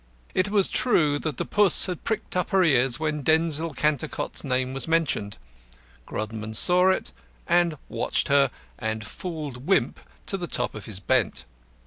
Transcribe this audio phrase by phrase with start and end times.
[0.33, 4.73] It was true that the puss had pricked up her ears when Denzil Cantercot's name
[4.73, 5.37] was mentioned.
[6.07, 7.11] Grodman saw it,
[7.45, 11.45] and watched her, and fooled Wimp to the top of his bent.